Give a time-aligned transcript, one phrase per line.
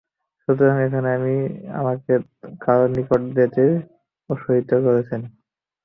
[0.41, 1.35] সুতরাং এখন আপনি
[1.79, 2.13] আমাকে
[2.61, 3.63] কার নিকট যেতে
[4.29, 5.21] অসীয়ত করছেন?